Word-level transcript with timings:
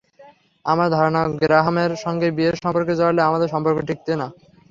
আমার 0.65 0.87
ধারণা, 0.91 1.21
গ্রাহামের 1.41 1.91
সঙ্গে 2.03 2.27
বিয়ের 2.37 2.55
সম্পর্কে 2.63 2.93
জড়ালে 2.99 3.21
আমাদের 3.29 3.51
সম্পর্ক 3.53 3.77
টিকত 3.87 4.07
না। 4.21 4.27